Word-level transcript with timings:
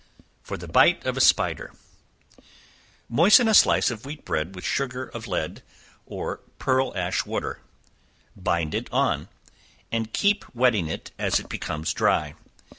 For 0.41 0.57
the 0.57 0.67
Bite 0.67 1.05
of 1.05 1.15
a 1.15 1.21
Spider. 1.21 1.73
Moisten 3.07 3.47
a 3.47 3.53
slice 3.53 3.91
of 3.91 4.03
wheat 4.03 4.25
bread 4.25 4.55
with 4.55 4.65
sugar 4.65 5.05
of 5.05 5.27
lead, 5.27 5.61
or 6.07 6.37
pearl 6.57 6.91
ash 6.95 7.23
water; 7.23 7.61
bind 8.35 8.73
it 8.73 8.91
on, 8.91 9.27
and 9.91 10.11
keep 10.11 10.43
wetting 10.55 10.87
it 10.87 11.11
as 11.19 11.39
it 11.39 11.49
becomes 11.49 11.93
dry. 11.93 12.33